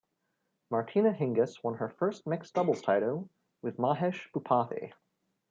Martina 0.71 1.13
Hingis 1.13 1.63
won 1.63 1.75
her 1.75 1.87
first 1.89 2.25
mixed 2.25 2.55
doubles 2.55 2.81
title 2.81 3.29
with 3.61 3.77
Mahesh 3.77 4.31
Bhupathi. 4.31 4.93